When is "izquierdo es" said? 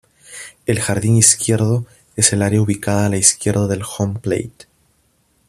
1.17-2.33